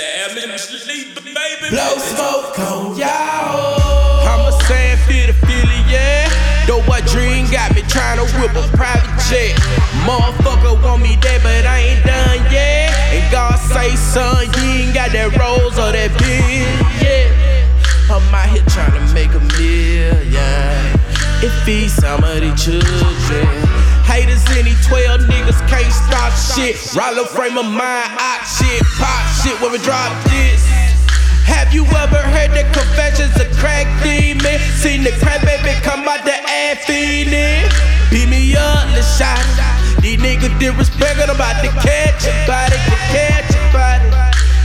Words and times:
Salmon 0.00 0.56
sleep, 0.56 1.14
baby. 1.16 1.68
Blow 1.68 1.98
smoke 1.98 2.58
on 2.58 2.96
y'all. 2.96 4.24
I'm 4.24 4.48
a 4.48 4.52
San 4.64 4.96
Philly, 5.04 5.36
Philly, 5.44 5.80
yeah. 5.92 6.24
Though 6.66 6.80
what 6.88 7.04
dream 7.04 7.44
got 7.52 7.74
me 7.74 7.82
trying 7.82 8.16
to 8.16 8.24
whip 8.40 8.56
a 8.56 8.64
private 8.74 9.12
jet. 9.28 9.52
Motherfucker 10.08 10.82
want 10.82 11.02
me 11.02 11.16
there, 11.20 11.38
but 11.40 11.66
I 11.66 11.92
ain't 11.92 12.06
done 12.06 12.40
yet. 12.50 12.96
And 13.12 13.30
God 13.30 13.56
say, 13.56 13.94
son, 13.96 14.46
you 14.56 14.88
ain't 14.88 14.94
got 14.94 15.12
that 15.12 15.36
rose 15.36 15.76
or 15.76 15.92
that 15.92 16.16
bill, 16.16 16.72
yeah. 17.04 17.28
I'm 18.08 18.24
out 18.34 18.48
here 18.48 18.64
trying 18.72 18.96
to 18.96 19.12
make 19.12 19.34
a 19.36 19.40
million. 19.60 20.16
It 21.44 21.52
feeds 21.64 21.92
some 21.92 22.24
of 22.24 22.40
the 22.40 22.56
children. 22.56 23.48
Haters 24.08 24.44
any 24.56 24.72
12 24.88 25.20
niggas 25.20 25.20
can't 25.20 25.20
stop 25.20 25.29
shit. 26.60 26.76
Frame 26.76 27.56
of 27.58 27.64
mind, 27.64 28.08
hot 28.16 28.44
shit, 28.44 28.84
pop 29.00 29.24
shit 29.40 29.56
when 29.60 29.72
we 29.72 29.78
drop 29.80 30.12
this. 30.28 30.60
Have 31.48 31.72
you 31.72 31.84
ever 31.96 32.20
heard 32.20 32.52
the 32.52 32.64
confessions 32.70 33.34
of 33.40 33.48
crack 33.56 33.88
demon? 34.04 34.60
Seen 34.76 35.02
the 35.02 35.12
crack 35.24 35.40
baby 35.42 35.72
come 35.82 36.06
out 36.06 36.24
the 36.24 36.36
ass 36.36 36.84
feeding. 36.84 37.64
Beat 38.10 38.28
me 38.28 38.56
up, 38.56 38.86
let's 38.92 39.08
shot. 39.16 39.40
These 40.00 40.20
niggas 40.20 40.52
disrespect 40.58 41.20
I'm 41.20 41.36
about 41.36 41.60
to 41.64 41.70
catch 41.80 42.28
a 42.28 42.34
body, 42.46 42.76
catch 43.12 43.50
a 43.52 43.62
body. 43.72 44.08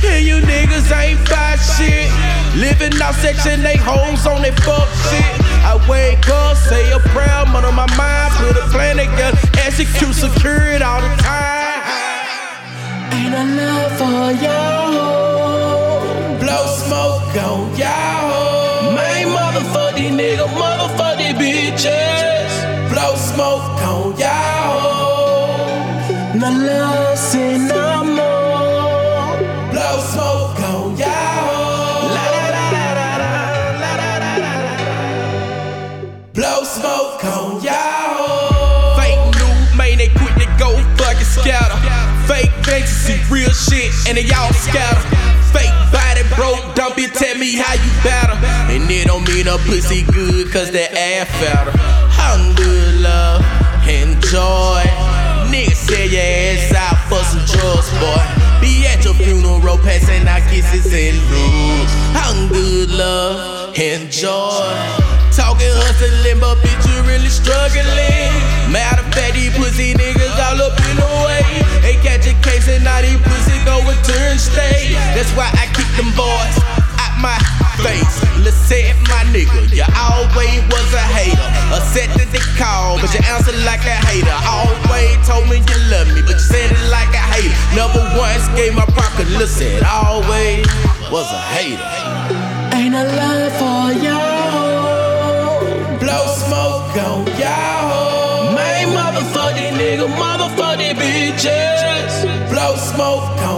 Here 0.00 0.20
you 0.20 0.44
niggas 0.44 0.88
ain't 0.92 1.20
buy 1.28 1.56
shit. 1.56 2.08
Living 2.56 2.94
out 3.00 3.14
section 3.16 3.64
8 3.64 3.76
homes 3.80 4.26
on 4.26 4.42
they 4.42 4.52
fuck 4.62 4.88
shit. 5.10 5.34
I 5.64 5.76
wake 5.88 6.28
up, 6.28 6.56
say 6.56 6.90
a 6.92 6.98
prayer, 7.12 7.44
mud 7.46 7.64
on 7.64 7.74
my 7.74 7.88
mind, 7.96 8.32
put 8.34 8.56
a 8.56 8.66
plan 8.70 8.96
together, 8.96 9.38
execute 9.64 10.14
secure 10.14 10.68
it 10.72 10.82
all 10.82 11.00
the 11.00 11.14
time. 11.22 11.67
Ain't 13.20 13.34
enough 13.34 13.98
for 13.98 14.30
y'all. 14.44 16.02
Blow 16.38 16.64
smoke 16.82 17.34
on 17.46 17.62
y'all. 17.76 18.94
Main 18.94 19.26
motherfuck 19.36 19.92
these 19.96 20.12
niggas, 20.18 20.52
motherfuck 20.62 21.14
these 21.18 21.34
bitches. 21.42 22.52
Blow 22.92 23.12
smoke 23.16 23.82
on 23.92 24.16
y'all. 24.22 25.78
No 26.40 26.48
love, 26.68 27.18
say 27.18 27.58
no 27.58 28.04
more. 28.18 29.34
Blow 29.72 29.96
smoke 30.12 30.37
fantasy, 43.08 43.32
real 43.32 43.50
shit, 43.50 43.92
and 44.08 44.18
they 44.18 44.28
all 44.34 44.52
scatter. 44.52 45.00
Fake 45.52 45.72
body 45.92 46.22
broke, 46.36 46.74
don't 46.74 46.94
be 46.96 47.06
tell 47.06 47.36
me 47.36 47.56
how 47.56 47.74
you 47.74 47.92
better. 48.02 48.36
And 48.72 48.90
it 48.90 49.06
don't 49.06 49.26
mean 49.28 49.48
a 49.48 49.56
pussy 49.58 50.02
good, 50.12 50.52
cause 50.52 50.70
that 50.72 50.92
ass 50.92 51.28
fatter. 51.40 51.72
Love, 53.00 53.40
enjoy. 53.88 54.82
Nigga, 55.48 55.74
sell 55.74 56.08
your 56.08 56.20
ass 56.20 56.74
out 56.74 56.98
for 57.08 57.22
some 57.24 57.44
drugs, 57.46 57.88
boy. 58.02 58.20
Be 58.60 58.86
at 58.86 59.04
your 59.04 59.14
funeral, 59.14 59.78
passing 59.78 60.26
out 60.26 60.42
kisses 60.50 60.92
and 60.92 61.16
good, 62.50 62.90
love, 62.90 63.78
enjoy. 63.78 64.74
Talking 65.32 65.70
hustling, 65.86 66.40
but 66.40 66.58
bitch, 66.58 66.84
you 66.90 66.98
really 67.06 67.30
struggling. 67.30 68.34
Matter 68.72 69.00
of 69.00 69.14
fact, 69.14 69.34
these 69.34 69.54
pussy 69.56 69.94
niggas 69.94 70.27
my 77.20 77.38
face. 77.82 78.22
Lissette, 78.42 78.96
my 79.10 79.22
nigga, 79.34 79.70
you 79.74 79.86
always 79.94 80.62
was 80.70 80.90
a 80.94 81.04
hater. 81.14 81.48
Accepted 81.74 82.28
the 82.30 82.42
call, 82.56 82.98
but 83.00 83.12
you 83.14 83.20
answered 83.26 83.58
like 83.64 83.84
a 83.86 83.98
hater. 84.06 84.34
Always 84.46 85.18
told 85.26 85.48
me 85.50 85.58
you 85.58 85.78
love 85.90 86.08
me, 86.14 86.22
but 86.22 86.38
you 86.38 86.46
said 86.50 86.70
it 86.70 86.84
like 86.90 87.10
a 87.14 87.24
hater. 87.32 87.54
Never 87.74 88.02
once 88.18 88.46
gave 88.54 88.74
my 88.74 88.86
pocket. 88.94 89.26
Lissette, 89.38 89.82
always 89.84 90.66
was 91.10 91.28
a 91.32 91.42
hater. 91.54 91.82
Ain't 92.76 92.94
a 92.94 93.04
love 93.04 93.52
for 93.60 93.92
y'all. 94.04 95.60
Blow 95.98 96.26
smoke 96.46 96.94
on 97.06 97.26
y'all. 97.38 98.54
Main 98.54 98.88
motherfucking 98.94 99.74
nigga, 99.80 100.06
motherfucking 100.14 100.94
bitches. 100.94 102.12
Blow 102.50 102.76
smoke 102.76 103.38
on 103.42 103.57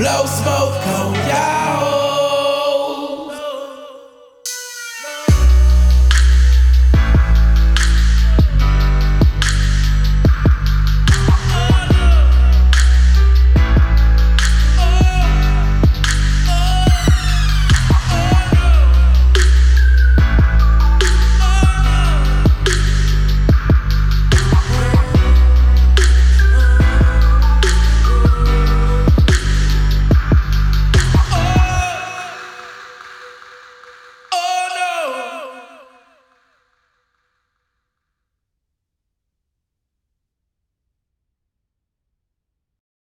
blow 0.00 0.24
smoke, 0.24 0.72
oh 0.96 1.12
yeah. 1.28 1.69